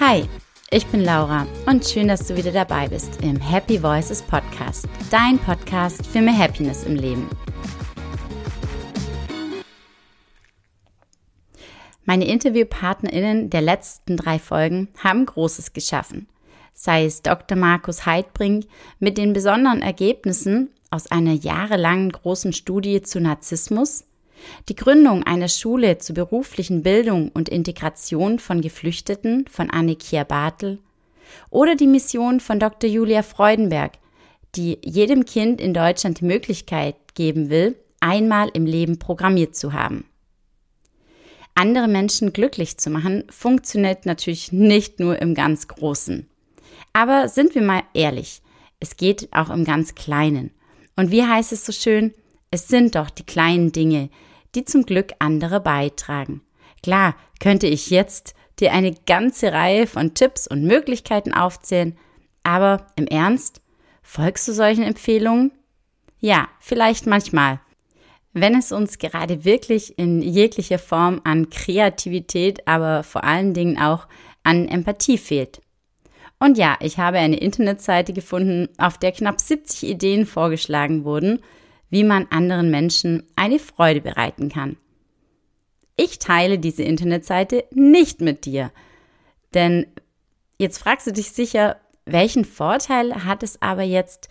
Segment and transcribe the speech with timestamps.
[0.00, 0.28] Hi,
[0.70, 5.40] ich bin Laura und schön, dass du wieder dabei bist im Happy Voices Podcast, dein
[5.40, 7.28] Podcast für mehr Happiness im Leben.
[12.04, 16.28] Meine InterviewpartnerInnen der letzten drei Folgen haben Großes geschaffen.
[16.74, 17.58] Sei es Dr.
[17.58, 18.66] Markus Heidbrink
[19.00, 24.04] mit den besonderen Ergebnissen aus einer jahrelangen großen Studie zu Narzissmus,
[24.68, 30.78] die Gründung einer Schule zur beruflichen Bildung und Integration von Geflüchteten von Annikia Bartel
[31.50, 32.88] oder die Mission von Dr.
[32.88, 33.98] Julia Freudenberg,
[34.54, 40.04] die jedem Kind in Deutschland die Möglichkeit geben will, einmal im Leben programmiert zu haben.
[41.54, 46.28] Andere Menschen glücklich zu machen, funktioniert natürlich nicht nur im ganz Großen.
[46.92, 48.42] Aber sind wir mal ehrlich,
[48.80, 50.52] es geht auch im ganz Kleinen.
[50.94, 52.14] Und wie heißt es so schön?
[52.50, 54.08] Es sind doch die kleinen Dinge,
[54.58, 56.42] die zum Glück andere beitragen.
[56.82, 61.96] Klar, könnte ich jetzt dir eine ganze Reihe von Tipps und Möglichkeiten aufzählen,
[62.42, 63.60] aber im Ernst,
[64.02, 65.52] folgst du solchen Empfehlungen?
[66.18, 67.60] Ja, vielleicht manchmal.
[68.32, 74.08] Wenn es uns gerade wirklich in jeglicher Form an Kreativität, aber vor allen Dingen auch
[74.42, 75.60] an Empathie fehlt.
[76.40, 81.40] Und ja, ich habe eine Internetseite gefunden, auf der knapp 70 Ideen vorgeschlagen wurden,
[81.90, 84.76] wie man anderen Menschen eine Freude bereiten kann.
[85.96, 88.70] Ich teile diese Internetseite nicht mit dir,
[89.54, 89.86] denn
[90.58, 94.28] jetzt fragst du dich sicher, welchen Vorteil hat es aber jetzt,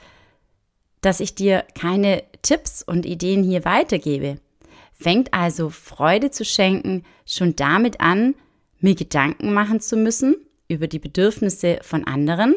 [1.02, 4.40] dass ich dir keine Tipps und Ideen hier weitergebe?
[4.94, 8.34] Fängt also Freude zu schenken schon damit an,
[8.80, 12.56] mir Gedanken machen zu müssen über die Bedürfnisse von anderen?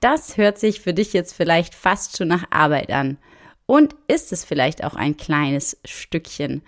[0.00, 3.18] Das hört sich für dich jetzt vielleicht fast schon nach Arbeit an
[3.70, 6.62] und ist es vielleicht auch ein kleines Stückchen.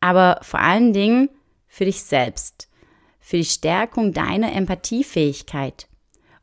[0.00, 1.30] Aber vor allen Dingen
[1.66, 2.68] für dich selbst,
[3.18, 5.88] für die Stärkung deiner Empathiefähigkeit.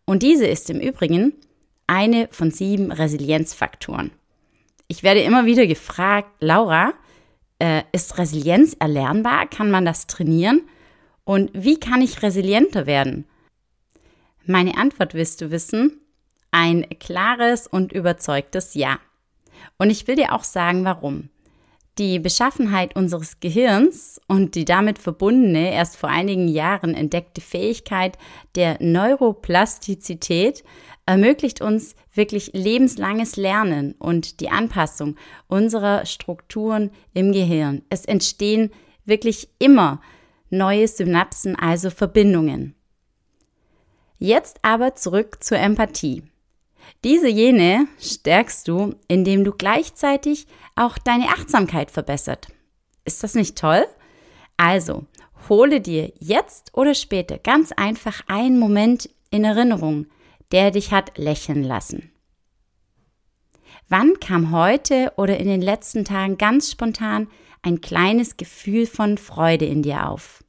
[0.03, 1.33] Und diese ist im Übrigen
[1.85, 4.09] eine von sieben Resilienzfaktoren.
[4.87, 6.93] Ich werde immer wieder gefragt, Laura,
[7.59, 9.45] äh, ist Resilienz erlernbar?
[9.45, 10.63] Kann man das trainieren?
[11.25, 13.25] Und wie kann ich resilienter werden?
[14.47, 16.01] Meine Antwort wirst du wissen,
[16.49, 18.97] ein klares und überzeugtes Ja.
[19.77, 21.29] Und ich will dir auch sagen, warum.
[21.97, 28.17] Die Beschaffenheit unseres Gehirns und die damit verbundene, erst vor einigen Jahren entdeckte Fähigkeit
[28.55, 30.63] der Neuroplastizität
[31.05, 35.17] ermöglicht uns wirklich lebenslanges Lernen und die Anpassung
[35.47, 37.81] unserer Strukturen im Gehirn.
[37.89, 38.71] Es entstehen
[39.05, 40.01] wirklich immer
[40.49, 42.75] neue Synapsen, also Verbindungen.
[44.17, 46.30] Jetzt aber zurück zur Empathie.
[47.03, 52.47] Diese jene stärkst du, indem du gleichzeitig auch deine Achtsamkeit verbessert.
[53.05, 53.85] Ist das nicht toll?
[54.57, 55.05] Also,
[55.49, 60.05] hole dir jetzt oder später ganz einfach einen Moment in Erinnerung,
[60.51, 62.11] der dich hat lächeln lassen.
[63.89, 67.27] Wann kam heute oder in den letzten Tagen ganz spontan
[67.61, 70.43] ein kleines Gefühl von Freude in dir auf?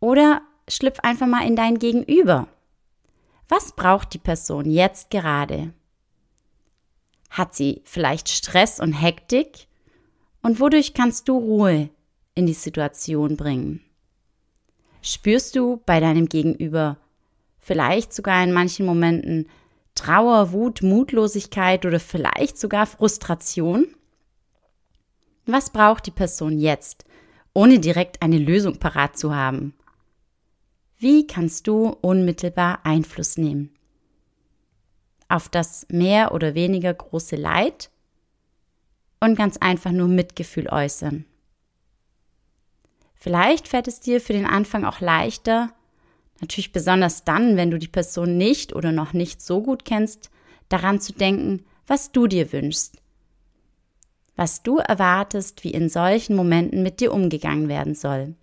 [0.00, 2.48] Oder schlüpf einfach mal in dein Gegenüber
[3.50, 5.74] was braucht die Person jetzt gerade?
[7.30, 9.66] Hat sie vielleicht Stress und Hektik?
[10.40, 11.90] Und wodurch kannst du Ruhe
[12.34, 13.82] in die Situation bringen?
[15.02, 16.96] Spürst du bei deinem Gegenüber
[17.58, 19.48] vielleicht sogar in manchen Momenten
[19.96, 23.88] Trauer, Wut, Mutlosigkeit oder vielleicht sogar Frustration?
[25.46, 27.04] Was braucht die Person jetzt,
[27.52, 29.74] ohne direkt eine Lösung parat zu haben?
[31.02, 33.70] Wie kannst du unmittelbar Einfluss nehmen?
[35.30, 37.88] Auf das mehr oder weniger große Leid
[39.18, 41.24] und ganz einfach nur Mitgefühl äußern.
[43.14, 45.72] Vielleicht fällt es dir für den Anfang auch leichter,
[46.42, 50.28] natürlich besonders dann, wenn du die Person nicht oder noch nicht so gut kennst,
[50.68, 52.98] daran zu denken, was du dir wünschst,
[54.36, 58.34] was du erwartest, wie in solchen Momenten mit dir umgegangen werden soll.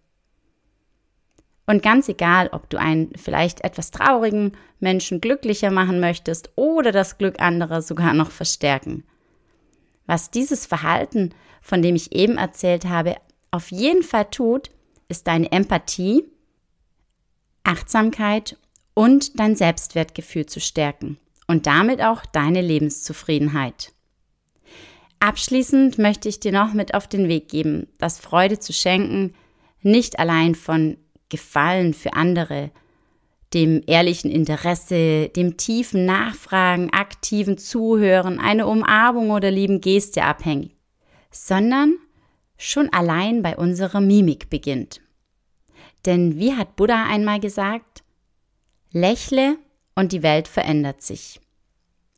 [1.68, 7.18] Und ganz egal, ob du einen vielleicht etwas traurigen Menschen glücklicher machen möchtest oder das
[7.18, 9.04] Glück anderer sogar noch verstärken.
[10.06, 13.18] Was dieses Verhalten, von dem ich eben erzählt habe,
[13.52, 14.70] auf jeden Fall tut,
[15.10, 16.24] ist deine Empathie,
[17.64, 18.58] Achtsamkeit
[18.94, 23.92] und dein Selbstwertgefühl zu stärken und damit auch deine Lebenszufriedenheit.
[25.20, 29.34] Abschließend möchte ich dir noch mit auf den Weg geben, dass Freude zu schenken
[29.82, 30.98] nicht allein von
[31.30, 32.72] Gefallen für andere,
[33.54, 40.76] dem ehrlichen Interesse, dem tiefen Nachfragen, aktiven Zuhören, eine Umarmung oder lieben Geste abhängig,
[41.32, 41.96] sondern
[42.58, 45.02] schon allein bei unserer Mimik beginnt.
[46.06, 48.04] Denn wie hat Buddha einmal gesagt,
[48.92, 49.58] lächle
[49.96, 51.40] und die Welt verändert sich.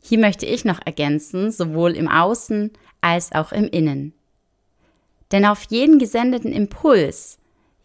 [0.02, 2.72] Hier möchte ich noch ergänzen, sowohl im Außen
[3.02, 4.14] als auch im Innen.
[5.32, 7.39] Denn auf jeden gesendeten Impuls,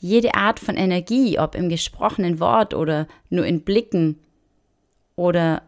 [0.05, 4.19] jede Art von Energie, ob im gesprochenen Wort oder nur in Blicken
[5.17, 5.63] oder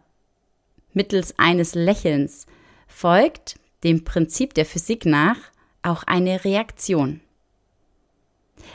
[0.93, 2.47] mittels eines Lächelns,
[2.87, 5.39] folgt dem Prinzip der Physik nach
[5.81, 7.23] auch eine Reaktion.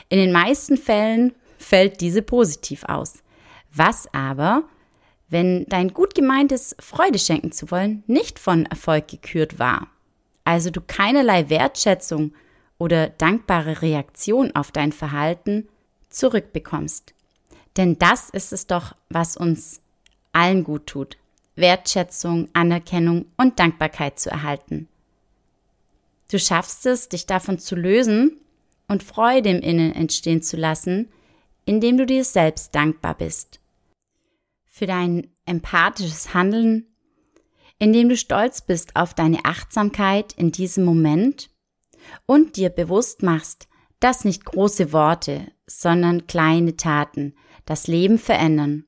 [0.08, 3.22] In den meisten Fällen fällt diese positiv aus.
[3.72, 4.64] Was aber,
[5.28, 9.86] wenn dein gut gemeintes Freude schenken zu wollen nicht von Erfolg gekürt war?
[10.42, 12.32] Also du keinerlei Wertschätzung
[12.82, 15.68] oder dankbare Reaktion auf dein Verhalten
[16.08, 17.14] zurückbekommst.
[17.76, 19.82] Denn das ist es doch, was uns
[20.32, 21.16] allen gut tut.
[21.54, 24.88] Wertschätzung, Anerkennung und Dankbarkeit zu erhalten.
[26.28, 28.40] Du schaffst es, dich davon zu lösen
[28.88, 31.08] und Freude im Innen entstehen zu lassen,
[31.64, 33.60] indem du dir selbst dankbar bist.
[34.66, 36.88] Für dein empathisches Handeln,
[37.78, 41.51] indem du stolz bist auf deine Achtsamkeit in diesem Moment
[42.26, 43.68] und dir bewusst machst,
[44.00, 47.34] dass nicht große Worte, sondern kleine Taten
[47.64, 48.84] das Leben verändern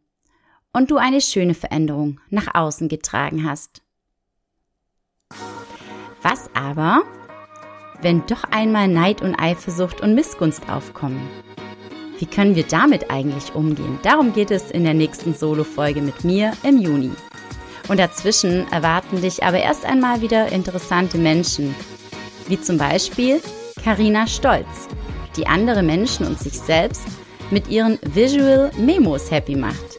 [0.73, 3.83] und du eine schöne Veränderung nach außen getragen hast.
[6.23, 7.03] Was aber,
[8.03, 11.31] wenn doch einmal Neid und Eifersucht und Missgunst aufkommen?
[12.19, 13.99] Wie können wir damit eigentlich umgehen?
[14.03, 17.13] Darum geht es in der nächsten Solo-Folge mit mir im Juni.
[17.89, 21.75] Und dazwischen erwarten dich aber erst einmal wieder interessante Menschen,
[22.49, 23.41] wie zum Beispiel
[23.83, 24.89] Karina Stolz,
[25.37, 27.03] die andere Menschen und sich selbst
[27.51, 29.99] mit ihren Visual Memos happy macht.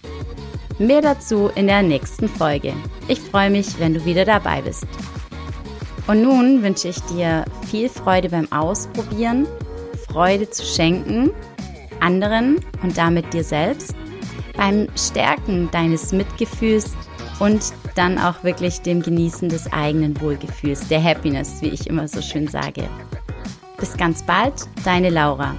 [0.78, 2.74] Mehr dazu in der nächsten Folge.
[3.08, 4.86] Ich freue mich, wenn du wieder dabei bist.
[6.08, 9.48] Und nun wünsche ich dir viel Freude beim Ausprobieren,
[10.08, 11.32] Freude zu schenken,
[12.00, 13.96] anderen und damit dir selbst,
[14.56, 16.94] beim Stärken deines Mitgefühls
[17.40, 22.22] und dann auch wirklich dem Genießen des eigenen Wohlgefühls, der Happiness, wie ich immer so
[22.22, 22.88] schön sage.
[23.78, 24.54] Bis ganz bald,
[24.84, 25.56] deine Laura.